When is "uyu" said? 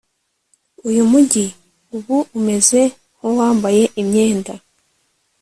0.87-1.03